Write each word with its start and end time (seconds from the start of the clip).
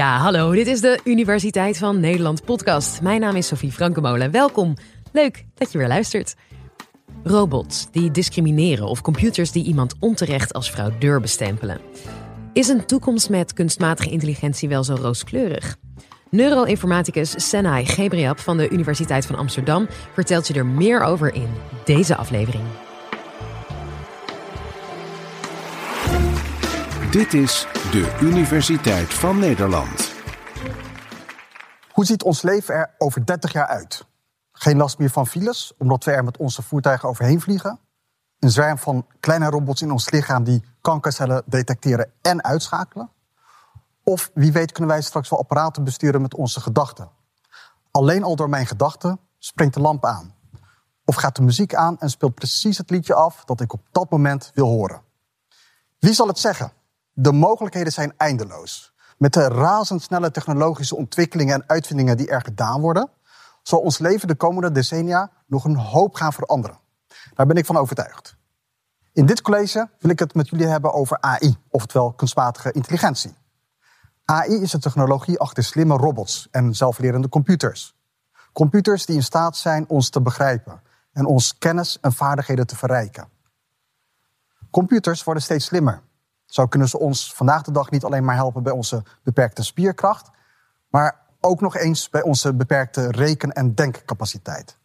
Ja, 0.00 0.18
hallo. 0.18 0.52
Dit 0.52 0.66
is 0.66 0.80
de 0.80 1.00
Universiteit 1.04 1.78
van 1.78 2.00
Nederland 2.00 2.44
podcast. 2.44 3.00
Mijn 3.02 3.20
naam 3.20 3.36
is 3.36 3.46
Sophie 3.46 3.72
Frankemolen. 3.72 4.30
Welkom. 4.30 4.76
Leuk 5.12 5.44
dat 5.54 5.72
je 5.72 5.78
weer 5.78 5.88
luistert. 5.88 6.34
Robots 7.24 7.90
die 7.90 8.10
discrimineren 8.10 8.86
of 8.86 9.00
computers 9.00 9.52
die 9.52 9.64
iemand 9.64 9.94
onterecht 9.98 10.52
als 10.52 10.70
fraudeur 10.70 11.20
bestempelen. 11.20 11.80
Is 12.52 12.68
een 12.68 12.86
toekomst 12.86 13.30
met 13.30 13.52
kunstmatige 13.52 14.10
intelligentie 14.10 14.68
wel 14.68 14.84
zo 14.84 14.94
rooskleurig? 14.94 15.76
Neuroinformaticus 16.30 17.48
Senai 17.48 17.86
Gebriab 17.86 18.38
van 18.38 18.56
de 18.56 18.68
Universiteit 18.68 19.26
van 19.26 19.36
Amsterdam 19.36 19.86
vertelt 20.12 20.46
je 20.46 20.54
er 20.54 20.66
meer 20.66 21.00
over 21.02 21.34
in 21.34 21.48
deze 21.84 22.16
aflevering. 22.16 22.64
Dit 27.10 27.34
is 27.34 27.66
de 27.90 28.18
Universiteit 28.20 29.14
van 29.14 29.38
Nederland. 29.38 30.12
Hoe 31.92 32.04
ziet 32.04 32.22
ons 32.22 32.42
leven 32.42 32.74
er 32.74 32.94
over 32.98 33.26
30 33.26 33.52
jaar 33.52 33.66
uit? 33.66 34.06
Geen 34.52 34.76
last 34.76 34.98
meer 34.98 35.10
van 35.10 35.26
files, 35.26 35.72
omdat 35.78 36.04
we 36.04 36.10
er 36.10 36.24
met 36.24 36.36
onze 36.36 36.62
voertuigen 36.62 37.08
overheen 37.08 37.40
vliegen. 37.40 37.78
Een 38.38 38.50
zwerm 38.50 38.78
van 38.78 39.06
kleine 39.20 39.50
robots 39.50 39.82
in 39.82 39.90
ons 39.90 40.10
lichaam 40.10 40.44
die 40.44 40.64
kankercellen 40.80 41.42
detecteren 41.46 42.12
en 42.22 42.44
uitschakelen. 42.44 43.10
Of 44.04 44.30
wie 44.34 44.52
weet 44.52 44.72
kunnen 44.72 44.90
wij 44.90 45.02
straks 45.02 45.28
wel 45.28 45.38
apparaten 45.38 45.84
besturen 45.84 46.22
met 46.22 46.34
onze 46.34 46.60
gedachten. 46.60 47.10
Alleen 47.90 48.22
al 48.22 48.36
door 48.36 48.48
mijn 48.48 48.66
gedachten 48.66 49.20
springt 49.38 49.74
de 49.74 49.80
lamp 49.80 50.04
aan. 50.04 50.34
Of 51.04 51.14
gaat 51.14 51.36
de 51.36 51.42
muziek 51.42 51.74
aan 51.74 51.98
en 51.98 52.10
speelt 52.10 52.34
precies 52.34 52.78
het 52.78 52.90
liedje 52.90 53.14
af 53.14 53.44
dat 53.44 53.60
ik 53.60 53.72
op 53.72 53.86
dat 53.92 54.10
moment 54.10 54.50
wil 54.54 54.66
horen. 54.66 55.02
Wie 55.98 56.12
zal 56.14 56.26
het 56.26 56.38
zeggen? 56.38 56.78
De 57.12 57.32
mogelijkheden 57.32 57.92
zijn 57.92 58.12
eindeloos. 58.16 58.92
Met 59.18 59.32
de 59.32 59.48
razendsnelle 59.48 60.30
technologische 60.30 60.96
ontwikkelingen 60.96 61.54
en 61.54 61.64
uitvindingen 61.66 62.16
die 62.16 62.28
er 62.28 62.40
gedaan 62.40 62.80
worden, 62.80 63.10
zal 63.62 63.80
ons 63.80 63.98
leven 63.98 64.28
de 64.28 64.34
komende 64.34 64.72
decennia 64.72 65.30
nog 65.46 65.64
een 65.64 65.76
hoop 65.76 66.14
gaan 66.14 66.32
veranderen. 66.32 66.78
Daar 67.34 67.46
ben 67.46 67.56
ik 67.56 67.66
van 67.66 67.76
overtuigd. 67.76 68.36
In 69.12 69.26
dit 69.26 69.42
college 69.42 69.88
wil 69.98 70.10
ik 70.10 70.18
het 70.18 70.34
met 70.34 70.48
jullie 70.48 70.66
hebben 70.66 70.92
over 70.92 71.20
AI, 71.20 71.56
oftewel 71.68 72.12
kunstmatige 72.12 72.72
intelligentie. 72.72 73.34
AI 74.24 74.60
is 74.60 74.70
de 74.70 74.78
technologie 74.78 75.38
achter 75.38 75.64
slimme 75.64 75.96
robots 75.96 76.48
en 76.50 76.74
zelflerende 76.74 77.28
computers. 77.28 77.94
Computers 78.52 79.06
die 79.06 79.16
in 79.16 79.22
staat 79.22 79.56
zijn 79.56 79.88
ons 79.88 80.10
te 80.10 80.20
begrijpen 80.20 80.82
en 81.12 81.26
ons 81.26 81.58
kennis 81.58 81.98
en 82.00 82.12
vaardigheden 82.12 82.66
te 82.66 82.76
verrijken. 82.76 83.28
Computers 84.70 85.24
worden 85.24 85.42
steeds 85.42 85.64
slimmer. 85.64 86.02
Zo 86.50 86.66
kunnen 86.66 86.88
ze 86.88 86.98
ons 86.98 87.34
vandaag 87.34 87.62
de 87.62 87.72
dag 87.72 87.90
niet 87.90 88.04
alleen 88.04 88.24
maar 88.24 88.34
helpen 88.34 88.62
bij 88.62 88.72
onze 88.72 89.02
beperkte 89.22 89.62
spierkracht, 89.62 90.30
maar 90.88 91.20
ook 91.40 91.60
nog 91.60 91.76
eens 91.76 92.08
bij 92.08 92.22
onze 92.22 92.54
beperkte 92.54 93.10
reken- 93.10 93.52
en 93.52 93.74
denkcapaciteit. 93.74 94.78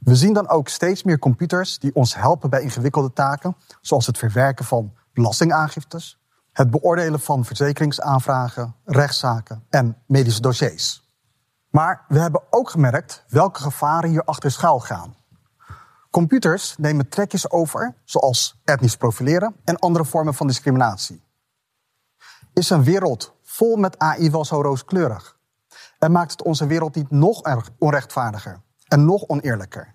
We 0.00 0.16
zien 0.16 0.32
dan 0.32 0.48
ook 0.48 0.68
steeds 0.68 1.02
meer 1.02 1.18
computers 1.18 1.78
die 1.78 1.94
ons 1.94 2.14
helpen 2.14 2.50
bij 2.50 2.62
ingewikkelde 2.62 3.12
taken, 3.12 3.56
zoals 3.80 4.06
het 4.06 4.18
verwerken 4.18 4.64
van 4.64 4.92
belastingaangiftes, 5.12 6.18
het 6.52 6.70
beoordelen 6.70 7.20
van 7.20 7.44
verzekeringsaanvragen, 7.44 8.74
rechtszaken 8.84 9.64
en 9.68 9.96
medische 10.06 10.40
dossiers. 10.40 11.08
Maar 11.70 12.04
we 12.08 12.18
hebben 12.18 12.42
ook 12.50 12.70
gemerkt 12.70 13.24
welke 13.28 13.60
gevaren 13.60 14.10
hier 14.10 14.24
achter 14.24 14.50
schuil 14.50 14.80
gaan. 14.80 15.14
Computers 16.10 16.74
nemen 16.78 17.08
trekjes 17.08 17.50
over, 17.50 17.94
zoals 18.04 18.60
etnisch 18.64 18.96
profileren 18.96 19.56
en 19.64 19.78
andere 19.78 20.04
vormen 20.04 20.34
van 20.34 20.46
discriminatie. 20.46 21.22
Is 22.52 22.70
een 22.70 22.84
wereld 22.84 23.34
vol 23.42 23.76
met 23.76 23.98
AI 23.98 24.30
wel 24.30 24.44
zo 24.44 24.62
rooskleurig? 24.62 25.38
En 25.98 26.12
maakt 26.12 26.30
het 26.30 26.42
onze 26.42 26.66
wereld 26.66 26.94
niet 26.94 27.10
nog 27.10 27.68
onrechtvaardiger 27.78 28.60
en 28.88 29.04
nog 29.04 29.24
oneerlijker? 29.26 29.94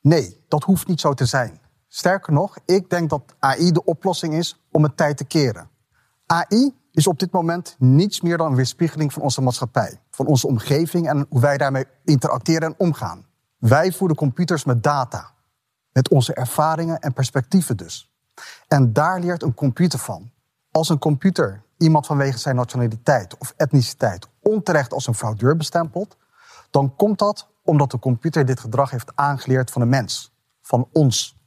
Nee, 0.00 0.44
dat 0.48 0.62
hoeft 0.62 0.86
niet 0.86 1.00
zo 1.00 1.14
te 1.14 1.26
zijn. 1.26 1.60
Sterker 1.88 2.32
nog, 2.32 2.58
ik 2.64 2.90
denk 2.90 3.10
dat 3.10 3.34
AI 3.38 3.72
de 3.72 3.84
oplossing 3.84 4.34
is 4.34 4.62
om 4.70 4.82
het 4.82 4.96
tijd 4.96 5.16
te 5.16 5.24
keren. 5.24 5.70
AI 6.26 6.74
is 6.92 7.06
op 7.06 7.18
dit 7.18 7.32
moment 7.32 7.76
niets 7.78 8.20
meer 8.20 8.36
dan 8.36 8.46
een 8.46 8.56
weerspiegeling 8.56 9.12
van 9.12 9.22
onze 9.22 9.42
maatschappij, 9.42 10.00
van 10.10 10.26
onze 10.26 10.46
omgeving 10.46 11.08
en 11.08 11.26
hoe 11.28 11.40
wij 11.40 11.58
daarmee 11.58 11.84
interacteren 12.04 12.68
en 12.68 12.74
omgaan. 12.78 13.26
Wij 13.58 13.92
voeden 13.92 14.16
computers 14.16 14.64
met 14.64 14.82
data, 14.82 15.31
met 15.92 16.08
onze 16.08 16.34
ervaringen 16.34 16.98
en 16.98 17.12
perspectieven 17.12 17.76
dus. 17.76 18.12
En 18.68 18.92
daar 18.92 19.20
leert 19.20 19.42
een 19.42 19.54
computer 19.54 19.98
van. 19.98 20.30
Als 20.70 20.88
een 20.88 20.98
computer 20.98 21.62
iemand 21.76 22.06
vanwege 22.06 22.38
zijn 22.38 22.56
nationaliteit 22.56 23.38
of 23.38 23.54
etniciteit 23.56 24.28
onterecht 24.42 24.92
als 24.92 25.06
een 25.06 25.14
fraudeur 25.14 25.56
bestempelt, 25.56 26.16
dan 26.70 26.96
komt 26.96 27.18
dat 27.18 27.48
omdat 27.62 27.90
de 27.90 27.98
computer 27.98 28.46
dit 28.46 28.60
gedrag 28.60 28.90
heeft 28.90 29.12
aangeleerd 29.14 29.70
van 29.70 29.82
een 29.82 29.88
mens, 29.88 30.32
van 30.60 30.88
ons. 30.92 31.40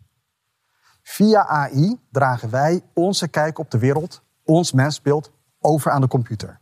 Via 1.02 1.48
AI 1.48 2.00
dragen 2.12 2.50
wij 2.50 2.82
onze 2.94 3.28
kijk 3.28 3.60
op 3.60 3.72
de 3.72 3.78
wereld, 3.78 4.22
ons 4.44 4.72
mensbeeld, 4.72 5.32
over 5.60 5.92
aan 5.92 6.02
de 6.02 6.08
computer. 6.08 6.60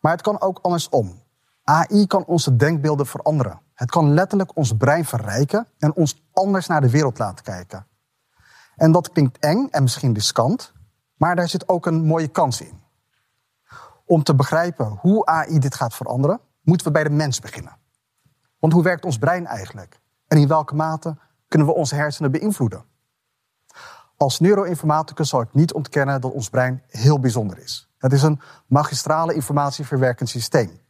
Maar 0.00 0.12
het 0.12 0.22
kan 0.22 0.40
ook 0.40 0.58
andersom. 0.62 1.22
AI 1.62 2.06
kan 2.06 2.24
onze 2.24 2.56
denkbeelden 2.56 3.06
veranderen. 3.06 3.60
Het 3.74 3.90
kan 3.90 4.14
letterlijk 4.14 4.56
ons 4.56 4.76
brein 4.76 5.04
verrijken 5.04 5.66
en 5.78 5.94
ons 5.94 6.24
anders 6.32 6.66
naar 6.66 6.80
de 6.80 6.90
wereld 6.90 7.18
laten 7.18 7.44
kijken. 7.44 7.86
En 8.76 8.92
dat 8.92 9.12
klinkt 9.12 9.38
eng 9.38 9.68
en 9.70 9.82
misschien 9.82 10.14
riskant, 10.14 10.72
maar 11.14 11.36
daar 11.36 11.48
zit 11.48 11.68
ook 11.68 11.86
een 11.86 12.04
mooie 12.04 12.28
kans 12.28 12.60
in. 12.60 12.82
Om 14.04 14.22
te 14.22 14.34
begrijpen 14.34 14.86
hoe 15.00 15.26
AI 15.26 15.58
dit 15.58 15.74
gaat 15.74 15.94
veranderen, 15.94 16.40
moeten 16.60 16.86
we 16.86 16.92
bij 16.92 17.04
de 17.04 17.10
mens 17.10 17.40
beginnen. 17.40 17.76
Want 18.58 18.72
hoe 18.72 18.82
werkt 18.82 19.04
ons 19.04 19.18
brein 19.18 19.46
eigenlijk? 19.46 20.00
En 20.26 20.38
in 20.38 20.48
welke 20.48 20.74
mate 20.74 21.16
kunnen 21.48 21.68
we 21.68 21.74
onze 21.74 21.94
hersenen 21.94 22.30
beïnvloeden? 22.30 22.84
Als 24.16 24.40
neuroinformaticus 24.40 25.28
zal 25.28 25.40
ik 25.40 25.54
niet 25.54 25.72
ontkennen 25.72 26.20
dat 26.20 26.32
ons 26.32 26.48
brein 26.48 26.82
heel 26.86 27.20
bijzonder 27.20 27.58
is. 27.58 27.90
Het 27.98 28.12
is 28.12 28.22
een 28.22 28.40
magistrale 28.66 29.34
informatieverwerkend 29.34 30.28
systeem. 30.28 30.80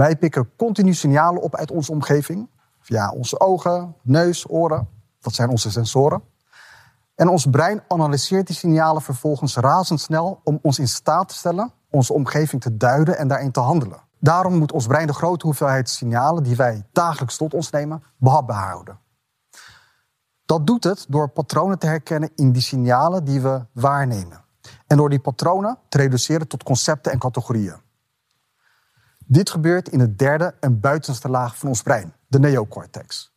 Wij 0.00 0.16
pikken 0.16 0.50
continu 0.56 0.94
signalen 0.94 1.42
op 1.42 1.56
uit 1.56 1.70
onze 1.70 1.92
omgeving, 1.92 2.48
via 2.80 3.10
onze 3.10 3.40
ogen, 3.40 3.94
neus, 4.02 4.48
oren. 4.48 4.88
Dat 5.20 5.34
zijn 5.34 5.48
onze 5.48 5.70
sensoren. 5.70 6.22
En 7.14 7.28
ons 7.28 7.46
brein 7.46 7.82
analyseert 7.88 8.46
die 8.46 8.56
signalen 8.56 9.02
vervolgens 9.02 9.56
razendsnel 9.56 10.40
om 10.44 10.58
ons 10.62 10.78
in 10.78 10.88
staat 10.88 11.28
te 11.28 11.34
stellen 11.34 11.72
onze 11.90 12.12
omgeving 12.12 12.62
te 12.62 12.76
duiden 12.76 13.18
en 13.18 13.28
daarin 13.28 13.52
te 13.52 13.60
handelen. 13.60 14.00
Daarom 14.18 14.58
moet 14.58 14.72
ons 14.72 14.86
brein 14.86 15.06
de 15.06 15.12
grote 15.12 15.46
hoeveelheid 15.46 15.88
signalen 15.88 16.42
die 16.42 16.56
wij 16.56 16.86
dagelijks 16.92 17.36
tot 17.36 17.54
ons 17.54 17.70
nemen 17.70 18.02
behapbaar 18.16 18.68
houden. 18.68 18.98
Dat 20.44 20.66
doet 20.66 20.84
het 20.84 21.06
door 21.08 21.28
patronen 21.28 21.78
te 21.78 21.86
herkennen 21.86 22.30
in 22.34 22.52
die 22.52 22.62
signalen 22.62 23.24
die 23.24 23.40
we 23.40 23.66
waarnemen. 23.72 24.44
En 24.86 24.96
door 24.96 25.08
die 25.10 25.20
patronen 25.20 25.78
te 25.88 25.98
reduceren 25.98 26.48
tot 26.48 26.62
concepten 26.62 27.12
en 27.12 27.18
categorieën. 27.18 27.88
Dit 29.32 29.50
gebeurt 29.50 29.88
in 29.88 29.98
de 29.98 30.14
derde 30.14 30.54
en 30.60 30.80
buitenste 30.80 31.28
laag 31.28 31.58
van 31.58 31.68
ons 31.68 31.82
brein, 31.82 32.14
de 32.26 32.38
neocortex. 32.38 33.32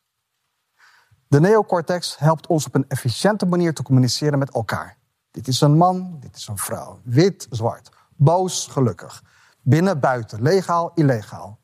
De 1.27 1.39
neocortex 1.39 2.17
helpt 2.17 2.47
ons 2.47 2.65
op 2.65 2.75
een 2.75 2.85
efficiënte 2.87 3.45
manier 3.45 3.73
te 3.73 3.83
communiceren 3.83 4.39
met 4.39 4.53
elkaar. 4.53 4.97
Dit 5.31 5.47
is 5.47 5.61
een 5.61 5.77
man, 5.77 6.17
dit 6.19 6.35
is 6.35 6.47
een 6.47 6.57
vrouw. 6.57 6.99
Wit, 7.03 7.47
zwart. 7.49 7.89
Boos, 8.15 8.67
gelukkig. 8.67 9.23
Binnen, 9.61 9.99
buiten. 9.99 10.41
Legaal, 10.41 10.91
illegaal. 10.95 11.59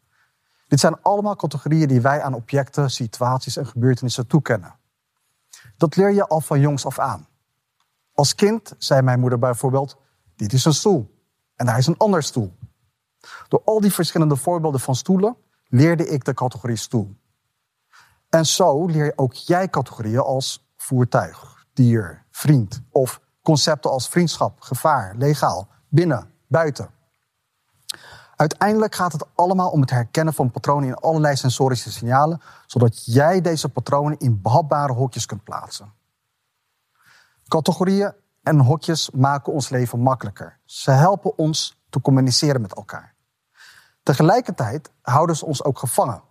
Dit 0.68 0.80
zijn 0.80 1.02
allemaal 1.02 1.36
categorieën 1.36 1.88
die 1.88 2.02
wij 2.02 2.22
aan 2.22 2.34
objecten, 2.34 2.90
situaties 2.90 3.58
en 3.58 3.68
gebeurtenissen 3.68 4.28
toekennen. 4.28 4.76
Dat 5.78 5.96
leer 5.96 6.12
je 6.12 6.28
al 6.28 6.42
van 6.42 6.60
jongs 6.60 6.86
af 6.86 7.00
aan. 7.00 7.28
Als 8.14 8.36
kind 8.36 8.76
zei 8.78 9.02
mijn 9.02 9.20
moeder 9.20 9.40
bijvoorbeeld: 9.40 9.98
Dit 10.36 10.54
is 10.54 10.66
een 10.66 10.74
stoel 10.74 11.24
en 11.56 11.66
daar 11.66 11.78
is 11.78 11.88
een 11.88 11.98
ander 11.98 12.24
stoel. 12.24 12.58
Door 13.48 13.62
al 13.66 13.82
die 13.82 13.94
verschillende 13.94 14.36
voorbeelden 14.36 14.80
van 14.80 14.96
stoelen 14.96 15.36
leerde 15.68 16.08
ik 16.08 16.24
de 16.24 16.34
categorie 16.34 16.76
stoel. 16.76 17.16
En 18.30 18.46
zo 18.46 18.86
leer 18.86 19.14
ook 19.16 19.34
jij 19.34 19.70
categorieën 19.70 20.20
als 20.20 20.68
voertuig, 20.78 21.66
dier, 21.74 22.26
vriend 22.32 22.82
of 22.92 23.22
concepten 23.42 23.92
als 23.92 24.10
vriendschap, 24.10 24.62
gevaar, 24.62 25.16
legaal, 25.16 25.68
binnen, 25.88 26.32
buiten. 26.48 26.90
Uiteindelijk 28.36 28.96
gaat 28.96 29.12
het 29.12 29.26
allemaal 29.36 29.70
om 29.70 29.82
het 29.82 29.90
herkennen 29.90 30.34
van 30.34 30.52
patronen 30.52 30.90
in 30.90 30.96
allerlei 30.96 31.36
sensorische 31.36 31.92
signalen, 31.92 32.42
zodat 32.66 33.06
jij 33.06 33.42
deze 33.42 33.70
patronen 33.70 34.18
in 34.18 34.42
behapbare 34.42 34.94
hokjes 34.94 35.26
kunt 35.26 35.44
plaatsen. 35.44 35.94
Categorieën 37.48 38.14
en 38.44 38.60
hokjes 38.60 39.10
maken 39.10 39.54
ons 39.54 39.70
leven 39.70 40.00
makkelijker. 40.00 40.60
Ze 40.66 40.92
helpen 40.92 41.38
ons 41.38 41.79
te 41.90 42.02
communiceren 42.02 42.62
met 42.62 42.76
elkaar. 42.76 43.16
Tegelijkertijd 44.04 44.92
houden 45.02 45.36
ze 45.36 45.46
ons 45.46 45.64
ook 45.64 45.80
gevangen. 45.80 46.22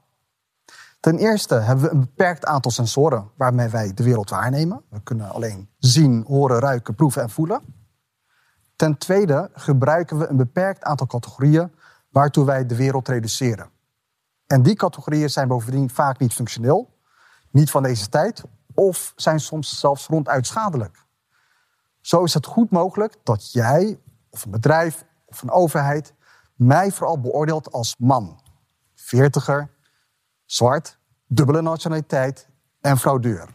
Ten 1.01 1.19
eerste 1.19 1.55
hebben 1.55 1.85
we 1.85 1.91
een 1.91 2.01
beperkt 2.01 2.45
aantal 2.45 2.71
sensoren 2.71 3.31
waarmee 3.37 3.69
wij 3.69 3.95
de 3.95 4.03
wereld 4.03 4.31
waarnemen. 4.31 4.83
We 4.91 5.01
kunnen 5.03 5.31
alleen 5.31 5.71
zien, 5.79 6.25
horen, 6.27 6.59
ruiken, 6.59 6.95
proeven 6.95 7.23
en 7.23 7.31
voelen. 7.31 7.61
Ten 8.77 8.99
tweede 8.99 9.51
gebruiken 9.53 10.19
we 10.19 10.27
een 10.27 10.37
beperkt 10.37 10.83
aantal 10.83 11.07
categorieën 11.07 11.73
waartoe 12.09 12.45
wij 12.45 12.67
de 12.67 12.77
wereld 12.77 13.09
reduceren. 13.09 13.71
En 14.47 14.63
die 14.63 14.75
categorieën 14.75 15.31
zijn 15.31 15.49
bovendien 15.49 15.91
vaak 15.91 16.19
niet 16.19 16.33
functioneel, 16.33 16.99
niet 17.51 17.71
van 17.71 17.83
deze 17.83 18.09
tijd 18.09 18.43
of 18.75 19.13
zijn 19.17 19.41
soms 19.41 19.79
zelfs 19.79 20.07
ronduit 20.07 20.47
schadelijk. 20.47 21.07
Zo 22.01 22.25
is 22.25 22.35
het 22.35 22.47
goed 22.47 22.71
mogelijk 22.71 23.17
dat 23.23 23.53
jij 23.53 24.01
of 24.31 24.45
een 24.45 24.51
bedrijf 24.51 25.05
of 25.29 25.43
een 25.43 25.51
overheid 25.51 26.15
mij 26.55 26.93
vooral 26.93 27.21
beoordeelt 27.21 27.73
als 27.73 27.95
man, 27.99 28.41
veertiger, 28.95 29.71
zwart, 30.45 30.99
dubbele 31.27 31.63
nationaliteit 31.63 32.49
en 32.81 32.99
fraudeur. 32.99 33.49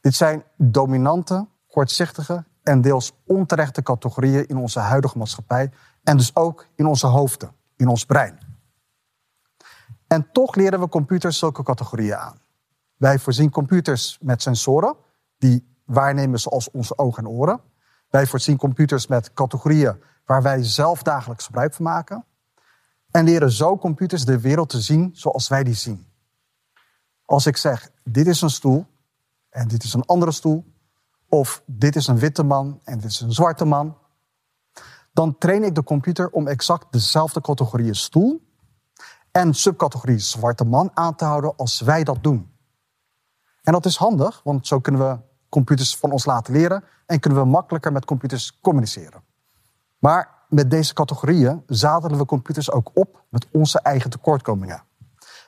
Dit 0.00 0.14
zijn 0.14 0.44
dominante, 0.56 1.48
kortzichtige 1.66 2.44
en 2.62 2.80
deels 2.80 3.12
onterechte 3.26 3.82
categorieën 3.82 4.46
in 4.46 4.56
onze 4.56 4.78
huidige 4.80 5.18
maatschappij 5.18 5.70
en 6.02 6.16
dus 6.16 6.36
ook 6.36 6.66
in 6.74 6.86
onze 6.86 7.06
hoofden, 7.06 7.52
in 7.76 7.88
ons 7.88 8.04
brein. 8.04 8.38
En 10.06 10.32
toch 10.32 10.54
leren 10.54 10.80
we 10.80 10.88
computers 10.88 11.38
zulke 11.38 11.62
categorieën 11.62 12.16
aan. 12.16 12.40
Wij 12.96 13.18
voorzien 13.18 13.50
computers 13.50 14.18
met 14.20 14.42
sensoren 14.42 14.96
die 15.38 15.76
waarnemen 15.84 16.40
zoals 16.40 16.70
onze 16.70 16.98
ogen 16.98 17.24
en 17.24 17.28
oren. 17.28 17.60
Wij 18.08 18.26
voorzien 18.26 18.56
computers 18.56 19.06
met 19.06 19.32
categorieën 19.32 20.02
waar 20.24 20.42
wij 20.42 20.64
zelf 20.64 21.02
dagelijks 21.02 21.44
gebruik 21.44 21.74
van 21.74 21.84
maken. 21.84 22.24
En 23.10 23.24
leren 23.24 23.52
zo 23.52 23.78
computers 23.78 24.24
de 24.24 24.40
wereld 24.40 24.68
te 24.68 24.80
zien 24.80 25.10
zoals 25.12 25.48
wij 25.48 25.64
die 25.64 25.74
zien. 25.74 26.06
Als 27.24 27.46
ik 27.46 27.56
zeg, 27.56 27.90
dit 28.04 28.26
is 28.26 28.40
een 28.40 28.50
stoel 28.50 28.86
en 29.50 29.68
dit 29.68 29.84
is 29.84 29.94
een 29.94 30.04
andere 30.04 30.32
stoel, 30.32 30.64
of 31.28 31.62
dit 31.66 31.96
is 31.96 32.06
een 32.06 32.18
witte 32.18 32.42
man 32.42 32.80
en 32.84 32.98
dit 32.98 33.10
is 33.10 33.20
een 33.20 33.32
zwarte 33.32 33.64
man, 33.64 33.96
dan 35.12 35.38
train 35.38 35.62
ik 35.62 35.74
de 35.74 35.82
computer 35.82 36.30
om 36.30 36.46
exact 36.46 36.92
dezelfde 36.92 37.40
categorieën 37.40 37.94
stoel 37.94 38.46
en 39.30 39.54
subcategorie 39.54 40.18
zwarte 40.18 40.64
man 40.64 40.90
aan 40.94 41.14
te 41.14 41.24
houden 41.24 41.56
als 41.56 41.80
wij 41.80 42.04
dat 42.04 42.22
doen. 42.22 42.52
En 43.62 43.72
dat 43.72 43.86
is 43.86 43.96
handig, 43.96 44.40
want 44.44 44.66
zo 44.66 44.80
kunnen 44.80 45.00
we 45.00 45.27
computers 45.48 45.96
van 45.96 46.10
ons 46.10 46.24
laten 46.24 46.52
leren 46.52 46.84
en 47.06 47.20
kunnen 47.20 47.38
we 47.38 47.44
makkelijker 47.48 47.92
met 47.92 48.04
computers 48.04 48.58
communiceren. 48.60 49.22
Maar 49.98 50.36
met 50.48 50.70
deze 50.70 50.94
categorieën 50.94 51.62
zadelen 51.66 52.18
we 52.18 52.24
computers 52.24 52.70
ook 52.70 52.90
op 52.94 53.22
met 53.28 53.46
onze 53.52 53.80
eigen 53.80 54.10
tekortkomingen. 54.10 54.82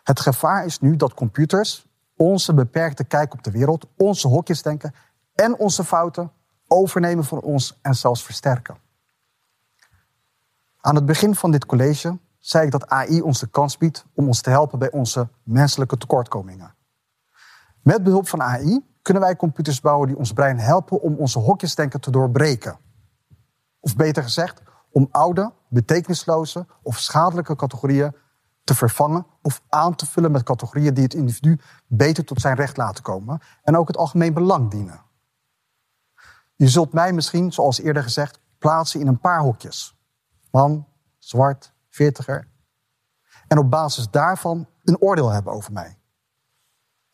Het 0.03 0.21
gevaar 0.21 0.65
is 0.65 0.79
nu 0.79 0.97
dat 0.97 1.15
computers 1.15 1.87
onze 2.17 2.55
beperkte 2.55 3.05
kijk 3.05 3.33
op 3.33 3.43
de 3.43 3.51
wereld, 3.51 3.87
onze 3.97 4.29
hokjes 4.29 4.63
denken 4.63 4.95
en 5.35 5.59
onze 5.59 5.85
fouten 5.85 6.33
overnemen 6.67 7.25
van 7.25 7.41
ons 7.41 7.79
en 7.83 7.95
zelfs 7.95 8.25
versterken. 8.25 8.77
Aan 10.81 10.95
het 10.95 11.07
begin 11.07 11.35
van 11.35 11.51
dit 11.51 11.67
college 11.67 12.19
zei 12.39 12.65
ik 12.65 12.71
dat 12.71 12.89
AI 12.89 13.21
ons 13.21 13.41
de 13.41 13.47
kans 13.47 13.77
biedt 13.77 14.05
om 14.15 14.27
ons 14.27 14.41
te 14.41 14.51
helpen 14.51 14.79
bij 14.79 14.91
onze 14.91 15.29
menselijke 15.43 15.97
tekortkomingen. 15.97 16.75
Met 17.83 18.03
behulp 18.03 18.29
van 18.29 18.43
AI 18.43 18.90
kunnen 19.03 19.23
wij 19.23 19.37
computers 19.37 19.81
bouwen 19.81 20.09
die 20.09 20.17
ons 20.17 20.33
brein 20.33 20.59
helpen 20.59 21.01
om 21.01 21.15
onze 21.15 21.39
hokjesdenken 21.39 22.01
te 22.01 22.11
doorbreken. 22.11 22.79
Of 23.81 23.97
beter 23.97 24.23
gezegd, 24.23 24.63
om 24.91 25.09
oude, 25.11 25.53
betekenisloze 25.69 26.67
of 26.83 26.99
schadelijke 26.99 27.57
categorieën 27.57 28.15
te 28.65 28.75
vervangen 28.75 29.27
of 29.43 29.63
aan 29.69 29.95
te 29.95 30.07
vullen 30.07 30.31
met 30.31 30.43
categorieën 30.43 30.95
die 30.95 31.05
het 31.05 31.15
individu 31.15 31.59
beter 31.87 32.25
tot 32.25 32.41
zijn 32.41 32.57
recht 32.57 32.77
laten 32.77 33.03
komen 33.03 33.41
en 33.63 33.77
ook 33.77 33.89
het 33.89 33.97
algemeen 33.97 34.35
belang 34.35 34.71
dienen. 34.71 35.03
Je 36.57 36.69
zult 36.69 36.93
mij 36.93 37.13
misschien, 37.13 37.53
zoals 37.53 37.81
eerder 37.81 38.03
gezegd, 38.03 38.41
plaatsen 38.59 39.01
in 39.01 39.07
een 39.07 39.21
paar 39.21 39.41
hokjes. 39.41 39.97
Man, 40.51 40.87
zwart, 41.19 41.73
veertiger. 41.89 42.49
En 43.49 43.59
op 43.59 43.71
basis 43.71 44.11
daarvan 44.11 44.69
een 44.83 45.01
oordeel 45.01 45.29
hebben 45.29 45.53
over 45.53 45.73
mij. 45.73 46.00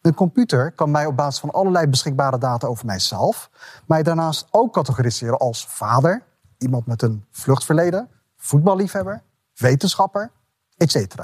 Een 0.06 0.14
computer 0.14 0.72
kan 0.72 0.90
mij 0.90 1.06
op 1.06 1.16
basis 1.16 1.40
van 1.40 1.50
allerlei 1.50 1.86
beschikbare 1.86 2.38
data 2.38 2.66
over 2.66 2.86
mijzelf, 2.86 3.50
mij 3.86 4.02
daarnaast 4.02 4.48
ook 4.50 4.72
categoriseren 4.72 5.38
als 5.38 5.66
vader, 5.66 6.22
iemand 6.58 6.86
met 6.86 7.02
een 7.02 7.24
vluchtverleden, 7.30 8.08
voetballiefhebber, 8.36 9.22
wetenschapper, 9.54 10.30
etc. 10.76 11.14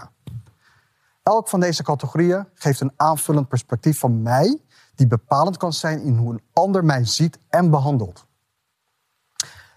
Elk 1.23 1.49
van 1.49 1.61
deze 1.61 1.83
categorieën 1.83 2.49
geeft 2.55 2.81
een 2.81 2.93
aanvullend 2.97 3.49
perspectief 3.49 3.99
van 3.99 4.23
mij, 4.23 4.61
die 4.95 5.07
bepalend 5.07 5.57
kan 5.57 5.73
zijn 5.73 6.01
in 6.01 6.17
hoe 6.17 6.33
een 6.33 6.43
ander 6.53 6.85
mij 6.85 7.05
ziet 7.05 7.39
en 7.49 7.71
behandelt. 7.71 8.27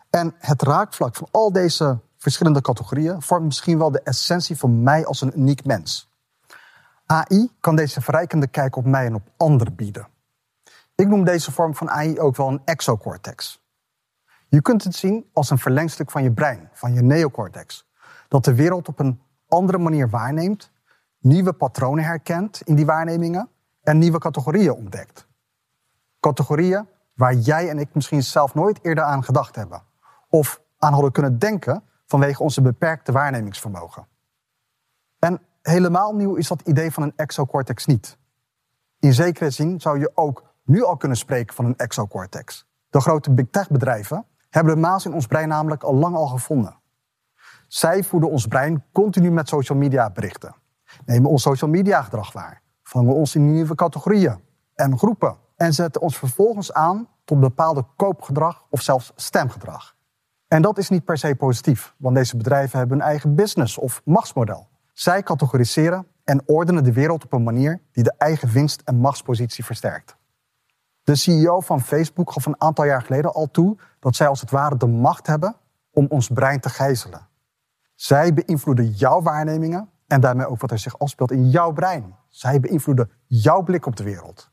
En 0.09 0.35
het 0.37 0.61
raakvlak 0.61 1.15
van 1.15 1.27
al 1.31 1.51
deze 1.51 1.99
verschillende 2.17 2.61
categorieën 2.61 3.21
vormt 3.21 3.45
misschien 3.45 3.77
wel 3.77 3.91
de 3.91 4.01
essentie 4.01 4.57
van 4.57 4.83
mij 4.83 5.05
als 5.05 5.21
een 5.21 5.39
uniek 5.39 5.65
mens. 5.65 6.13
AI 7.05 7.51
kan 7.59 7.75
deze 7.75 8.01
verrijkende 8.01 8.47
kijk 8.47 8.75
op 8.75 8.85
mij 8.85 9.05
en 9.05 9.15
op 9.15 9.31
anderen 9.37 9.75
bieden. 9.75 10.07
Ik 10.95 11.07
noem 11.07 11.23
deze 11.23 11.51
vorm 11.51 11.75
van 11.75 11.89
AI 11.89 12.19
ook 12.19 12.35
wel 12.35 12.47
een 12.47 12.61
exocortex. 12.65 13.63
Je 14.47 14.61
kunt 14.61 14.83
het 14.83 14.95
zien 14.95 15.29
als 15.33 15.49
een 15.49 15.57
verlengstuk 15.57 16.11
van 16.11 16.23
je 16.23 16.31
brein, 16.31 16.69
van 16.73 16.93
je 16.93 17.01
neocortex, 17.01 17.87
dat 18.27 18.45
de 18.45 18.55
wereld 18.55 18.87
op 18.87 18.99
een 18.99 19.21
andere 19.47 19.77
manier 19.77 20.09
waarneemt, 20.09 20.71
nieuwe 21.19 21.53
patronen 21.53 22.03
herkent 22.03 22.61
in 22.61 22.75
die 22.75 22.85
waarnemingen 22.85 23.49
en 23.83 23.97
nieuwe 23.97 24.19
categorieën 24.19 24.73
ontdekt. 24.73 25.27
Categorieën 26.19 26.87
waar 27.13 27.33
jij 27.33 27.69
en 27.69 27.79
ik 27.79 27.93
misschien 27.93 28.23
zelf 28.23 28.53
nooit 28.53 28.79
eerder 28.81 29.03
aan 29.03 29.23
gedacht 29.23 29.55
hebben 29.55 29.81
of 30.29 30.61
aan 30.77 30.93
hadden 30.93 31.11
kunnen 31.11 31.39
denken 31.39 31.83
vanwege 32.05 32.43
onze 32.43 32.61
beperkte 32.61 33.11
waarnemingsvermogen. 33.11 34.07
En 35.19 35.41
helemaal 35.67 36.15
nieuw 36.15 36.35
is 36.35 36.47
dat 36.47 36.61
idee 36.61 36.91
van 36.91 37.03
een 37.03 37.13
exocortex 37.15 37.85
niet. 37.85 38.17
In 38.99 39.13
zekere 39.13 39.49
zin 39.49 39.81
zou 39.81 39.99
je 39.99 40.11
ook 40.13 40.53
nu 40.63 40.83
al 40.83 40.97
kunnen 40.97 41.17
spreken 41.17 41.55
van 41.55 41.65
een 41.65 41.77
exocortex. 41.77 42.67
De 42.89 43.01
grote 43.01 43.31
big 43.31 43.45
tech 43.51 43.69
bedrijven 43.69 44.25
hebben 44.49 44.73
de 44.73 44.79
maas 44.79 45.05
in 45.05 45.13
ons 45.13 45.27
brein 45.27 45.47
namelijk 45.47 45.83
al 45.83 45.95
lang 45.95 46.15
al 46.15 46.27
gevonden. 46.27 46.79
Zij 47.67 48.03
voeden 48.03 48.29
ons 48.29 48.47
brein 48.47 48.83
continu 48.91 49.31
met 49.31 49.47
social 49.47 49.77
media 49.77 50.09
berichten. 50.09 50.55
Nemen 51.05 51.29
ons 51.29 51.41
social 51.41 51.69
media 51.69 52.01
gedrag 52.01 52.31
waar. 52.31 52.61
Vangen 52.83 53.13
ons 53.13 53.35
in 53.35 53.51
nieuwe 53.53 53.75
categorieën 53.75 54.39
en 54.75 54.97
groepen. 54.97 55.37
En 55.55 55.73
zetten 55.73 56.01
ons 56.01 56.17
vervolgens 56.17 56.73
aan 56.73 57.07
tot 57.23 57.39
bepaalde 57.39 57.85
koopgedrag 57.95 58.65
of 58.69 58.81
zelfs 58.81 59.11
stemgedrag. 59.15 59.95
En 60.47 60.61
dat 60.61 60.77
is 60.77 60.89
niet 60.89 61.05
per 61.05 61.17
se 61.17 61.35
positief, 61.35 61.95
want 61.97 62.15
deze 62.15 62.37
bedrijven 62.37 62.79
hebben 62.79 62.97
hun 62.97 63.07
eigen 63.07 63.35
business 63.35 63.77
of 63.77 64.01
machtsmodel. 64.03 64.67
Zij 64.95 65.23
categoriseren 65.23 66.07
en 66.23 66.41
ordenen 66.45 66.83
de 66.83 66.93
wereld 66.93 67.23
op 67.23 67.33
een 67.33 67.43
manier 67.43 67.81
die 67.91 68.03
de 68.03 68.13
eigen 68.17 68.49
winst- 68.49 68.81
en 68.81 68.95
machtspositie 68.95 69.65
versterkt. 69.65 70.15
De 71.03 71.15
CEO 71.15 71.59
van 71.59 71.81
Facebook 71.81 72.31
gaf 72.31 72.45
een 72.45 72.61
aantal 72.61 72.85
jaar 72.85 73.01
geleden 73.01 73.33
al 73.33 73.51
toe 73.51 73.77
dat 73.99 74.15
zij 74.15 74.27
als 74.27 74.41
het 74.41 74.51
ware 74.51 74.77
de 74.77 74.87
macht 74.87 75.27
hebben 75.27 75.55
om 75.91 76.05
ons 76.09 76.27
brein 76.27 76.59
te 76.59 76.69
gijzelen. 76.69 77.27
Zij 77.95 78.33
beïnvloeden 78.33 78.89
jouw 78.89 79.21
waarnemingen 79.21 79.89
en 80.07 80.21
daarmee 80.21 80.47
ook 80.47 80.61
wat 80.61 80.71
er 80.71 80.79
zich 80.79 80.99
afspeelt 80.99 81.31
in 81.31 81.49
jouw 81.49 81.71
brein. 81.71 82.15
Zij 82.29 82.59
beïnvloeden 82.59 83.11
jouw 83.25 83.61
blik 83.61 83.85
op 83.85 83.95
de 83.95 84.03
wereld. 84.03 84.49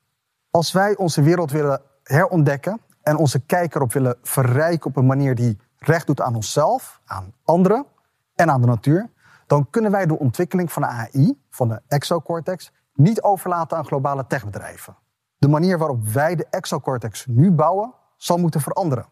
Als 0.50 0.72
wij 0.72 0.96
onze 0.96 1.22
wereld 1.22 1.50
willen 1.50 1.82
herontdekken 2.02 2.80
en 3.02 3.16
onze 3.16 3.40
kijker 3.40 3.80
op 3.80 3.92
willen 3.92 4.18
verrijken 4.22 4.86
op 4.86 4.96
een 4.96 5.06
manier 5.06 5.34
die 5.34 5.58
recht 5.78 6.06
doet 6.06 6.20
aan 6.20 6.34
onszelf, 6.34 7.00
aan 7.04 7.32
anderen 7.44 7.86
en 8.34 8.50
aan 8.50 8.60
de 8.60 8.66
natuur, 8.66 9.10
dan 9.52 9.70
kunnen 9.70 9.90
wij 9.90 10.06
de 10.06 10.18
ontwikkeling 10.18 10.72
van 10.72 10.82
de 10.82 10.88
AI, 10.88 11.42
van 11.50 11.68
de 11.68 11.80
exocortex, 11.88 12.72
niet 12.94 13.22
overlaten 13.22 13.76
aan 13.76 13.84
globale 13.84 14.26
techbedrijven. 14.26 14.96
De 15.38 15.48
manier 15.48 15.78
waarop 15.78 16.04
wij 16.08 16.34
de 16.34 16.46
exocortex 16.50 17.26
nu 17.26 17.50
bouwen, 17.50 17.94
zal 18.16 18.38
moeten 18.38 18.60
veranderen. 18.60 19.06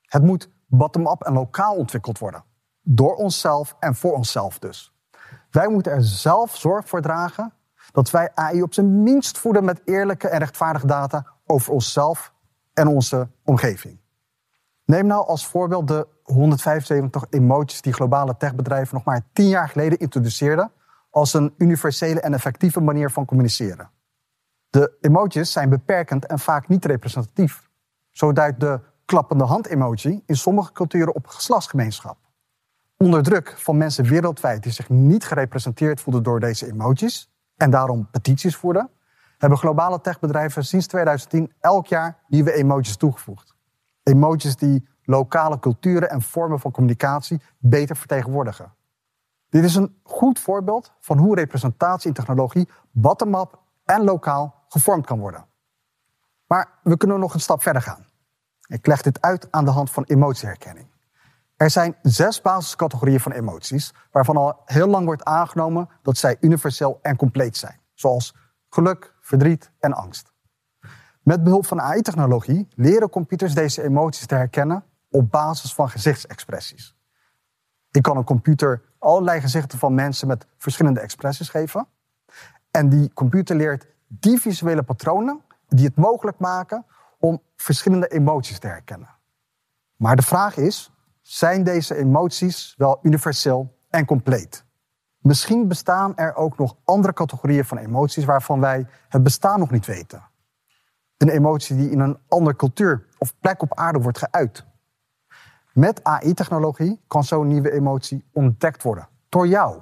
Het 0.00 0.22
moet 0.22 0.50
bottom-up 0.66 1.22
en 1.22 1.32
lokaal 1.32 1.76
ontwikkeld 1.76 2.18
worden. 2.18 2.44
Door 2.80 3.14
onszelf 3.14 3.76
en 3.78 3.94
voor 3.94 4.12
onszelf 4.12 4.58
dus. 4.58 4.94
Wij 5.50 5.68
moeten 5.68 5.92
er 5.92 6.04
zelf 6.04 6.56
zorg 6.56 6.88
voor 6.88 7.00
dragen 7.00 7.52
dat 7.92 8.10
wij 8.10 8.30
AI 8.34 8.62
op 8.62 8.74
zijn 8.74 9.02
minst 9.02 9.38
voeden 9.38 9.64
met 9.64 9.80
eerlijke 9.84 10.28
en 10.28 10.38
rechtvaardige 10.38 10.86
data 10.86 11.26
over 11.46 11.72
onszelf 11.72 12.32
en 12.72 12.86
onze 12.86 13.28
omgeving. 13.44 14.00
Neem 14.84 15.06
nou 15.06 15.26
als 15.26 15.46
voorbeeld 15.46 15.88
de 15.88 16.06
175 16.30 17.26
emojis 17.30 17.82
die 17.82 17.92
globale 17.92 18.36
techbedrijven 18.36 18.94
nog 18.94 19.04
maar 19.04 19.22
10 19.32 19.48
jaar 19.48 19.68
geleden 19.68 19.98
introduceerden 19.98 20.72
als 21.10 21.34
een 21.34 21.54
universele 21.58 22.20
en 22.20 22.34
effectieve 22.34 22.80
manier 22.80 23.10
van 23.10 23.24
communiceren. 23.24 23.90
De 24.70 24.96
emojis 25.00 25.52
zijn 25.52 25.68
beperkend 25.68 26.26
en 26.26 26.38
vaak 26.38 26.68
niet 26.68 26.84
representatief. 26.84 27.68
Zo 28.10 28.32
duidt 28.32 28.60
de 28.60 28.80
klappende 29.04 29.44
hand-emoji 29.44 30.22
in 30.26 30.36
sommige 30.36 30.72
culturen 30.72 31.14
op 31.14 31.26
geslachtsgemeenschap. 31.26 32.18
Onder 32.96 33.22
druk 33.22 33.54
van 33.56 33.76
mensen 33.76 34.04
wereldwijd 34.04 34.62
die 34.62 34.72
zich 34.72 34.88
niet 34.88 35.24
gerepresenteerd 35.24 36.00
voelden 36.00 36.22
door 36.22 36.40
deze 36.40 36.66
emojis 36.66 37.30
en 37.56 37.70
daarom 37.70 38.08
petities 38.10 38.56
voerden, 38.56 38.90
hebben 39.38 39.58
globale 39.58 40.00
techbedrijven 40.00 40.64
sinds 40.64 40.86
2010 40.86 41.52
elk 41.60 41.86
jaar 41.86 42.18
nieuwe 42.28 42.52
emojis 42.52 42.96
toegevoegd. 42.96 43.54
Emojis 44.02 44.56
die 44.56 44.88
lokale 45.10 45.58
culturen 45.58 46.10
en 46.10 46.22
vormen 46.22 46.60
van 46.60 46.70
communicatie 46.70 47.40
beter 47.58 47.96
vertegenwoordigen. 47.96 48.72
Dit 49.48 49.64
is 49.64 49.74
een 49.74 50.00
goed 50.02 50.38
voorbeeld 50.38 50.92
van 51.00 51.18
hoe 51.18 51.34
representatie 51.34 52.08
in 52.08 52.14
technologie 52.14 52.68
bottom-up 52.90 53.58
en 53.84 54.04
lokaal 54.04 54.64
gevormd 54.68 55.06
kan 55.06 55.18
worden. 55.18 55.46
Maar 56.46 56.68
we 56.82 56.96
kunnen 56.96 57.20
nog 57.20 57.34
een 57.34 57.40
stap 57.40 57.62
verder 57.62 57.82
gaan. 57.82 58.06
Ik 58.66 58.86
leg 58.86 59.02
dit 59.02 59.20
uit 59.20 59.48
aan 59.50 59.64
de 59.64 59.70
hand 59.70 59.90
van 59.90 60.04
emotieherkenning. 60.04 60.86
Er 61.56 61.70
zijn 61.70 61.96
zes 62.02 62.40
basiscategorieën 62.40 63.20
van 63.20 63.32
emoties, 63.32 63.94
waarvan 64.10 64.36
al 64.36 64.62
heel 64.64 64.86
lang 64.86 65.04
wordt 65.04 65.24
aangenomen 65.24 65.88
dat 66.02 66.16
zij 66.16 66.36
universeel 66.40 66.98
en 67.02 67.16
compleet 67.16 67.56
zijn, 67.56 67.80
zoals 67.94 68.36
geluk, 68.68 69.14
verdriet 69.20 69.70
en 69.78 69.92
angst. 69.92 70.32
Met 71.22 71.44
behulp 71.44 71.66
van 71.66 71.80
AI-technologie 71.80 72.68
leren 72.74 73.10
computers 73.10 73.54
deze 73.54 73.82
emoties 73.82 74.26
te 74.26 74.34
herkennen 74.34 74.84
op 75.10 75.30
basis 75.30 75.74
van 75.74 75.90
gezichtsexpressies. 75.90 76.96
Ik 77.90 78.02
kan 78.02 78.16
een 78.16 78.24
computer 78.24 78.82
allerlei 78.98 79.40
gezichten 79.40 79.78
van 79.78 79.94
mensen 79.94 80.28
met 80.28 80.46
verschillende 80.58 81.00
expressies 81.00 81.48
geven. 81.48 81.86
En 82.70 82.88
die 82.88 83.12
computer 83.12 83.56
leert 83.56 83.86
die 84.08 84.40
visuele 84.40 84.82
patronen 84.82 85.40
die 85.68 85.86
het 85.86 85.96
mogelijk 85.96 86.38
maken 86.38 86.84
om 87.18 87.42
verschillende 87.56 88.08
emoties 88.08 88.58
te 88.58 88.66
herkennen. 88.66 89.08
Maar 89.96 90.16
de 90.16 90.22
vraag 90.22 90.56
is, 90.56 90.92
zijn 91.20 91.64
deze 91.64 91.94
emoties 91.94 92.74
wel 92.76 92.98
universeel 93.02 93.78
en 93.90 94.04
compleet? 94.04 94.64
Misschien 95.18 95.68
bestaan 95.68 96.16
er 96.16 96.34
ook 96.34 96.58
nog 96.58 96.76
andere 96.84 97.12
categorieën 97.12 97.64
van 97.64 97.78
emoties 97.78 98.24
waarvan 98.24 98.60
wij 98.60 98.86
het 99.08 99.22
bestaan 99.22 99.58
nog 99.58 99.70
niet 99.70 99.86
weten. 99.86 100.28
Een 101.16 101.28
emotie 101.28 101.76
die 101.76 101.90
in 101.90 102.00
een 102.00 102.18
andere 102.28 102.56
cultuur 102.56 103.06
of 103.18 103.38
plek 103.38 103.62
op 103.62 103.74
aarde 103.74 103.98
wordt 103.98 104.18
geuit. 104.18 104.66
Met 105.72 106.04
AI-technologie 106.04 107.00
kan 107.06 107.24
zo'n 107.24 107.46
nieuwe 107.46 107.72
emotie 107.72 108.24
ontdekt 108.32 108.82
worden 108.82 109.08
door 109.28 109.46
jou. 109.46 109.80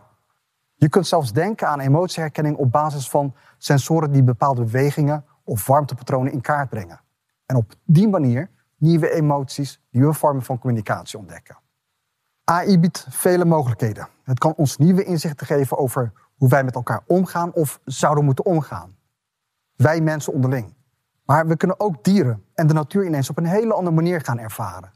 Je 0.74 0.88
kunt 0.88 1.06
zelfs 1.06 1.32
denken 1.32 1.68
aan 1.68 1.80
emotieherkenning 1.80 2.56
op 2.56 2.72
basis 2.72 3.10
van 3.10 3.34
sensoren 3.58 4.10
die 4.10 4.22
bepaalde 4.22 4.64
bewegingen 4.64 5.24
of 5.44 5.66
warmtepatronen 5.66 6.32
in 6.32 6.40
kaart 6.40 6.68
brengen. 6.68 7.00
En 7.46 7.56
op 7.56 7.74
die 7.84 8.08
manier 8.08 8.50
nieuwe 8.76 9.10
emoties, 9.10 9.80
nieuwe 9.90 10.12
vormen 10.12 10.42
van 10.42 10.58
communicatie 10.58 11.18
ontdekken. 11.18 11.58
AI 12.44 12.78
biedt 12.78 13.06
vele 13.10 13.44
mogelijkheden. 13.44 14.08
Het 14.22 14.38
kan 14.38 14.54
ons 14.56 14.76
nieuwe 14.76 15.04
inzichten 15.04 15.46
geven 15.46 15.78
over 15.78 16.12
hoe 16.36 16.48
wij 16.48 16.64
met 16.64 16.74
elkaar 16.74 17.02
omgaan 17.06 17.52
of 17.52 17.80
zouden 17.84 18.24
moeten 18.24 18.44
omgaan. 18.44 18.96
Wij 19.76 20.00
mensen 20.00 20.32
onderling. 20.32 20.74
Maar 21.24 21.46
we 21.46 21.56
kunnen 21.56 21.80
ook 21.80 22.04
dieren 22.04 22.44
en 22.54 22.66
de 22.66 22.74
natuur 22.74 23.04
ineens 23.04 23.30
op 23.30 23.38
een 23.38 23.46
hele 23.46 23.74
andere 23.74 23.94
manier 23.94 24.20
gaan 24.20 24.38
ervaren. 24.38 24.90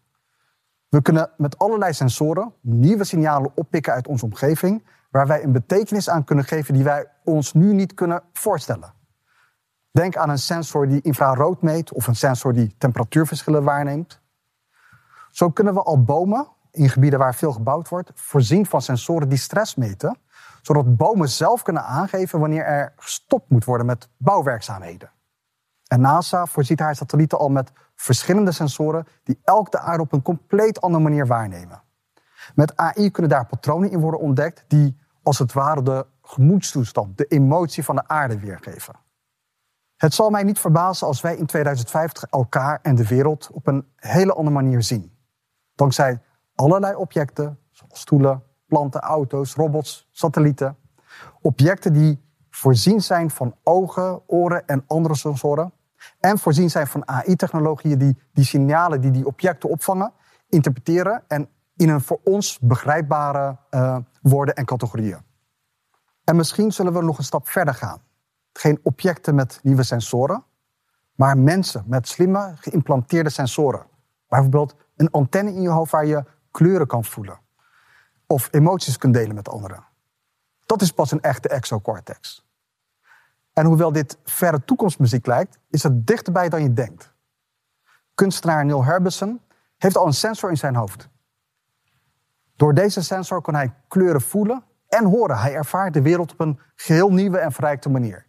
We 0.92 1.02
kunnen 1.02 1.30
met 1.36 1.58
allerlei 1.58 1.92
sensoren 1.92 2.52
nieuwe 2.60 3.04
signalen 3.04 3.52
oppikken 3.54 3.92
uit 3.92 4.08
onze 4.08 4.24
omgeving, 4.24 4.86
waar 5.10 5.26
wij 5.26 5.44
een 5.44 5.52
betekenis 5.52 6.08
aan 6.08 6.24
kunnen 6.24 6.44
geven 6.44 6.74
die 6.74 6.84
wij 6.84 7.06
ons 7.24 7.52
nu 7.52 7.72
niet 7.72 7.94
kunnen 7.94 8.22
voorstellen. 8.32 8.92
Denk 9.90 10.16
aan 10.16 10.30
een 10.30 10.38
sensor 10.38 10.88
die 10.88 11.00
infrarood 11.00 11.62
meet 11.62 11.92
of 11.92 12.06
een 12.06 12.16
sensor 12.16 12.52
die 12.52 12.74
temperatuurverschillen 12.78 13.64
waarneemt. 13.64 14.20
Zo 15.30 15.50
kunnen 15.50 15.74
we 15.74 15.82
al 15.82 16.02
bomen 16.02 16.46
in 16.70 16.88
gebieden 16.88 17.18
waar 17.18 17.34
veel 17.34 17.52
gebouwd 17.52 17.88
wordt 17.88 18.10
voorzien 18.14 18.66
van 18.66 18.82
sensoren 18.82 19.28
die 19.28 19.38
stress 19.38 19.74
meten, 19.74 20.18
zodat 20.62 20.96
bomen 20.96 21.28
zelf 21.28 21.62
kunnen 21.62 21.84
aangeven 21.84 22.40
wanneer 22.40 22.64
er 22.64 22.92
gestopt 22.96 23.50
moet 23.50 23.64
worden 23.64 23.86
met 23.86 24.08
bouwwerkzaamheden. 24.16 25.10
En 25.92 26.00
NASA 26.00 26.46
voorziet 26.46 26.78
haar 26.78 26.96
satellieten 26.96 27.38
al 27.38 27.48
met 27.48 27.72
verschillende 27.94 28.52
sensoren 28.52 29.06
die 29.22 29.40
elk 29.44 29.70
de 29.70 29.78
aarde 29.78 30.02
op 30.02 30.12
een 30.12 30.22
compleet 30.22 30.80
andere 30.80 31.02
manier 31.02 31.26
waarnemen. 31.26 31.82
Met 32.54 32.76
AI 32.76 33.10
kunnen 33.10 33.30
daar 33.30 33.46
patronen 33.46 33.90
in 33.90 34.00
worden 34.00 34.20
ontdekt 34.20 34.64
die 34.68 34.96
als 35.22 35.38
het 35.38 35.52
ware 35.52 35.82
de 35.82 36.06
gemoedstoestand, 36.22 37.18
de 37.18 37.24
emotie 37.24 37.84
van 37.84 37.94
de 37.94 38.08
aarde 38.08 38.38
weergeven. 38.38 38.94
Het 39.96 40.14
zal 40.14 40.30
mij 40.30 40.42
niet 40.42 40.58
verbazen 40.58 41.06
als 41.06 41.20
wij 41.20 41.36
in 41.36 41.46
2050 41.46 42.24
elkaar 42.30 42.78
en 42.82 42.94
de 42.94 43.06
wereld 43.06 43.50
op 43.52 43.66
een 43.66 43.86
hele 43.96 44.32
andere 44.32 44.54
manier 44.54 44.82
zien. 44.82 45.16
Dankzij 45.74 46.22
allerlei 46.54 46.94
objecten, 46.94 47.58
zoals 47.70 48.00
stoelen, 48.00 48.42
planten, 48.66 49.00
auto's, 49.00 49.54
robots, 49.54 50.08
satellieten. 50.10 50.76
Objecten 51.40 51.92
die 51.92 52.22
voorzien 52.50 53.02
zijn 53.02 53.30
van 53.30 53.54
ogen, 53.62 54.22
oren 54.28 54.66
en 54.66 54.84
andere 54.86 55.14
sensoren. 55.14 55.72
En 56.20 56.38
voorzien 56.38 56.70
zijn 56.70 56.86
van 56.86 57.08
AI-technologieën 57.08 57.98
die 57.98 58.18
die 58.32 58.44
signalen 58.44 59.00
die 59.00 59.10
die 59.10 59.26
objecten 59.26 59.68
opvangen, 59.68 60.12
interpreteren 60.48 61.22
en 61.28 61.48
in 61.76 61.88
een 61.88 62.00
voor 62.00 62.20
ons 62.24 62.58
begrijpbare 62.58 63.56
uh, 63.70 63.96
woorden 64.22 64.54
en 64.54 64.64
categorieën. 64.64 65.18
En 66.24 66.36
misschien 66.36 66.72
zullen 66.72 66.92
we 66.92 67.02
nog 67.02 67.18
een 67.18 67.24
stap 67.24 67.48
verder 67.48 67.74
gaan. 67.74 68.02
Geen 68.52 68.80
objecten 68.82 69.34
met 69.34 69.60
nieuwe 69.62 69.82
sensoren, 69.82 70.44
maar 71.14 71.38
mensen 71.38 71.84
met 71.86 72.08
slimme 72.08 72.52
geïmplanteerde 72.56 73.30
sensoren. 73.30 73.86
Bijvoorbeeld 74.28 74.74
een 74.96 75.10
antenne 75.10 75.50
in 75.54 75.62
je 75.62 75.68
hoofd 75.68 75.92
waar 75.92 76.06
je 76.06 76.24
kleuren 76.50 76.86
kan 76.86 77.04
voelen. 77.04 77.40
Of 78.26 78.48
emoties 78.50 78.98
kunt 78.98 79.14
delen 79.14 79.34
met 79.34 79.48
anderen. 79.48 79.84
Dat 80.66 80.82
is 80.82 80.92
pas 80.92 81.10
een 81.10 81.20
echte 81.20 81.48
exocortex. 81.48 82.46
En 83.52 83.66
hoewel 83.66 83.92
dit 83.92 84.18
verre 84.24 84.64
toekomstmuziek 84.64 85.26
lijkt, 85.26 85.58
is 85.70 85.82
het 85.82 86.06
dichterbij 86.06 86.48
dan 86.48 86.62
je 86.62 86.72
denkt. 86.72 87.12
Kunstenaar 88.14 88.64
Neil 88.64 88.84
Harbison 88.84 89.40
heeft 89.78 89.96
al 89.96 90.06
een 90.06 90.14
sensor 90.14 90.50
in 90.50 90.56
zijn 90.56 90.74
hoofd. 90.74 91.08
Door 92.56 92.74
deze 92.74 93.02
sensor 93.02 93.42
kan 93.42 93.54
hij 93.54 93.74
kleuren 93.88 94.20
voelen 94.20 94.64
en 94.88 95.04
horen. 95.04 95.38
Hij 95.38 95.54
ervaart 95.54 95.94
de 95.94 96.02
wereld 96.02 96.32
op 96.32 96.40
een 96.40 96.60
geheel 96.74 97.12
nieuwe 97.12 97.38
en 97.38 97.52
verrijkte 97.52 97.88
manier. 97.88 98.26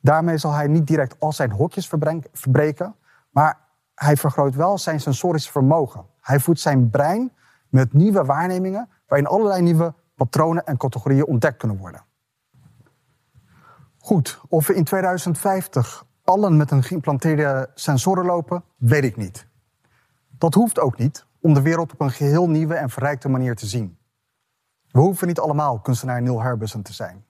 Daarmee 0.00 0.38
zal 0.38 0.52
hij 0.52 0.66
niet 0.66 0.86
direct 0.86 1.20
al 1.20 1.32
zijn 1.32 1.50
hokjes 1.50 1.90
verbreken, 2.32 2.94
maar 3.30 3.58
hij 3.94 4.16
vergroot 4.16 4.54
wel 4.54 4.78
zijn 4.78 5.00
sensorische 5.00 5.50
vermogen. 5.50 6.06
Hij 6.20 6.40
voedt 6.40 6.60
zijn 6.60 6.90
brein 6.90 7.32
met 7.68 7.92
nieuwe 7.92 8.24
waarnemingen 8.24 8.88
waarin 9.06 9.26
allerlei 9.26 9.62
nieuwe 9.62 9.94
patronen 10.14 10.66
en 10.66 10.76
categorieën 10.76 11.26
ontdekt 11.26 11.56
kunnen 11.56 11.76
worden. 11.78 12.04
Goed, 14.08 14.40
of 14.48 14.66
we 14.66 14.74
in 14.74 14.84
2050 14.84 16.04
allen 16.24 16.56
met 16.56 16.70
een 16.70 16.82
geïmplanteerde 16.82 17.70
sensoren 17.74 18.24
lopen, 18.24 18.64
weet 18.76 19.04
ik 19.04 19.16
niet. 19.16 19.46
Dat 20.38 20.54
hoeft 20.54 20.78
ook 20.78 20.98
niet 20.98 21.26
om 21.40 21.54
de 21.54 21.62
wereld 21.62 21.92
op 21.92 22.00
een 22.00 22.10
geheel 22.10 22.48
nieuwe 22.48 22.74
en 22.74 22.90
verrijkte 22.90 23.28
manier 23.28 23.56
te 23.56 23.66
zien. 23.66 23.98
We 24.90 25.00
hoeven 25.00 25.26
niet 25.26 25.38
allemaal 25.38 25.80
kunstenaar 25.80 26.22
Neil 26.22 26.42
Harbison 26.42 26.82
te 26.82 26.92
zijn. 26.92 27.24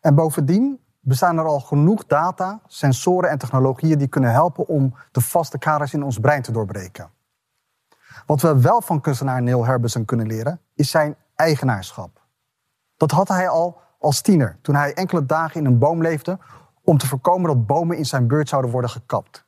En 0.00 0.14
bovendien 0.14 0.80
bestaan 1.00 1.38
er 1.38 1.46
al 1.46 1.60
genoeg 1.60 2.06
data, 2.06 2.60
sensoren 2.66 3.30
en 3.30 3.38
technologieën 3.38 3.98
die 3.98 4.08
kunnen 4.08 4.32
helpen 4.32 4.68
om 4.68 4.94
de 5.12 5.20
vaste 5.20 5.58
kaders 5.58 5.94
in 5.94 6.02
ons 6.02 6.18
brein 6.18 6.42
te 6.42 6.52
doorbreken. 6.52 7.10
Wat 8.26 8.40
we 8.40 8.60
wel 8.60 8.80
van 8.80 9.00
kunstenaar 9.00 9.42
Neil 9.42 9.66
Harbison 9.66 10.04
kunnen 10.04 10.26
leren, 10.26 10.60
is 10.74 10.90
zijn 10.90 11.16
eigenaarschap. 11.34 12.20
Dat 12.96 13.10
had 13.10 13.28
hij 13.28 13.48
al 13.48 13.88
als 14.00 14.20
tiener, 14.20 14.58
toen 14.62 14.74
hij 14.74 14.94
enkele 14.94 15.26
dagen 15.26 15.60
in 15.60 15.66
een 15.66 15.78
boom 15.78 16.02
leefde 16.02 16.38
om 16.84 16.98
te 16.98 17.06
voorkomen 17.06 17.48
dat 17.54 17.66
bomen 17.66 17.96
in 17.96 18.06
zijn 18.06 18.26
buurt 18.26 18.48
zouden 18.48 18.70
worden 18.70 18.90
gekapt. 18.90 19.44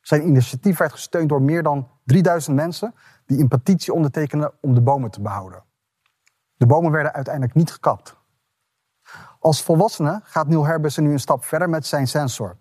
Zijn 0.00 0.26
initiatief 0.26 0.78
werd 0.78 0.92
gesteund 0.92 1.28
door 1.28 1.42
meer 1.42 1.62
dan 1.62 1.88
3000 2.04 2.56
mensen 2.56 2.94
die 3.26 3.40
een 3.40 3.48
petitie 3.48 3.92
ondertekenden 3.92 4.52
om 4.60 4.74
de 4.74 4.80
bomen 4.80 5.10
te 5.10 5.20
behouden. 5.20 5.64
De 6.56 6.66
bomen 6.66 6.90
werden 6.90 7.12
uiteindelijk 7.12 7.54
niet 7.54 7.72
gekapt. 7.72 8.16
Als 9.38 9.62
volwassene 9.62 10.20
gaat 10.22 10.48
Neil 10.48 10.66
Harbison 10.66 11.04
nu 11.04 11.12
een 11.12 11.20
stap 11.20 11.44
verder 11.44 11.68
met 11.68 11.86
zijn 11.86 12.08
sensor. 12.08 12.56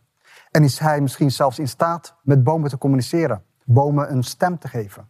En 0.51 0.63
is 0.63 0.79
hij 0.79 1.01
misschien 1.01 1.31
zelfs 1.31 1.59
in 1.59 1.67
staat 1.67 2.15
met 2.23 2.43
bomen 2.43 2.69
te 2.69 2.77
communiceren, 2.77 3.43
bomen 3.65 4.11
een 4.11 4.23
stem 4.23 4.57
te 4.57 4.67
geven. 4.67 5.09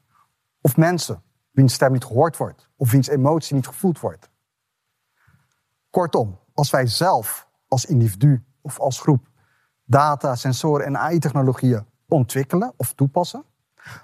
Of 0.62 0.78
mensen, 0.78 1.24
wiens 1.52 1.74
stem 1.74 1.92
niet 1.92 2.06
gehoord 2.06 2.38
wordt, 2.38 2.70
of 2.76 2.92
wiens 2.92 3.08
emotie 3.08 3.56
niet 3.56 3.68
gevoeld 3.68 4.00
wordt. 4.00 4.31
Kortom, 5.92 6.40
als 6.54 6.70
wij 6.70 6.88
zelf 6.88 7.48
als 7.68 7.86
individu 7.86 8.44
of 8.62 8.80
als 8.80 9.00
groep 9.00 9.28
data, 9.86 10.36
sensoren 10.36 10.86
en 10.86 10.98
AI-technologieën 10.98 11.86
ontwikkelen 12.08 12.74
of 12.78 12.94
toepassen, 12.94 13.44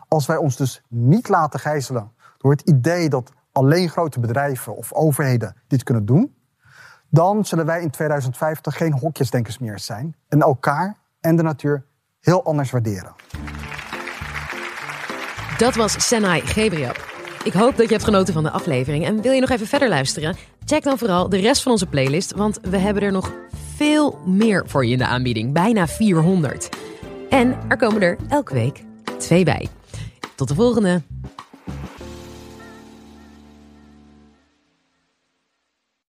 als 0.08 0.25
wij 0.25 0.38
ons 0.38 0.56
dus 0.56 0.82
niet 0.88 1.29
laten 1.29 1.60
gijzelen 1.60 2.12
door 2.38 2.51
het 2.51 2.62
idee 2.62 3.10
dat 3.10 3.32
alleen 3.51 3.89
grote 3.89 4.20
bedrijven 4.20 4.75
of 4.75 4.94
overheden 4.94 5.56
dit 5.67 5.84
kunnen 5.84 6.06
doen, 6.06 6.36
dan 7.10 7.46
zullen 7.46 7.65
wij 7.65 7.82
in 7.82 7.89
2050 7.89 8.77
geen 8.77 8.94
hokjesdenkers 8.94 9.58
meer 9.58 9.79
zijn 9.79 10.15
en 10.27 10.41
elkaar 10.41 10.98
en 11.20 11.36
de 11.36 11.44
natuur 11.44 11.86
heel 12.20 12.44
anders 12.46 12.72
waarderen. 12.72 13.15
Dat 15.58 15.75
was 15.75 16.08
Senai 16.08 16.41
Gebriab. 16.41 17.06
Ik 17.44 17.53
hoop 17.53 17.75
dat 17.75 17.86
je 17.86 17.94
hebt 17.94 18.03
genoten 18.03 18.34
van 18.34 18.44
de 18.44 18.51
aflevering. 18.51 19.06
En 19.06 19.22
wil 19.22 19.32
je 19.32 19.41
nog 19.41 19.50
even 19.50 19.67
verder 19.67 19.89
luisteren? 19.89 20.57
Check 20.69 20.83
dan 20.83 20.97
vooral 20.97 21.29
de 21.29 21.38
rest 21.38 21.62
van 21.62 21.71
onze 21.71 21.86
playlist, 21.86 22.33
want 22.33 22.59
we 22.62 22.77
hebben 22.77 23.03
er 23.03 23.12
nog 23.12 23.33
veel 23.75 24.19
meer 24.25 24.63
voor 24.65 24.86
je 24.86 24.91
in 24.91 24.97
de 24.97 25.05
aanbieding. 25.05 25.53
Bijna 25.53 25.88
400. 25.88 26.69
En 27.29 27.57
er 27.67 27.77
komen 27.77 28.01
er 28.01 28.17
elke 28.29 28.53
week 28.53 28.83
twee 29.17 29.43
bij. 29.43 29.67
Tot 30.36 30.47
de 30.47 30.55
volgende! 30.55 31.01